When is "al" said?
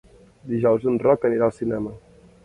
1.49-1.53